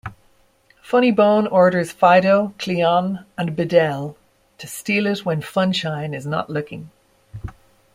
[0.83, 4.15] Funnybone orders Phido, Cleon, and Bidel
[4.57, 6.89] to steal it when Funshine is not looking.